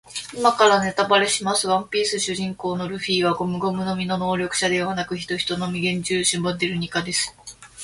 [0.35, 1.67] 今からネタバレします。
[1.67, 7.35] ワンピース主人公のルフィはゴムゴムの実の能力者ではなく、ヒトヒトの実幻獣種モデルニカです。